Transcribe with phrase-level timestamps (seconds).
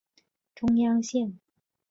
[0.55, 1.37] 中央线